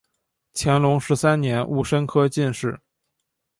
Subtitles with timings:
[0.55, 2.79] 乾隆十三年戊辰科进士。